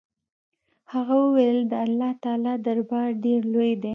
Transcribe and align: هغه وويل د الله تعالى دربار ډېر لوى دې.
هغه 0.91 1.15
وويل 1.23 1.59
د 1.71 1.73
الله 1.85 2.11
تعالى 2.23 2.53
دربار 2.65 3.07
ډېر 3.23 3.41
لوى 3.53 3.71
دې. 3.83 3.89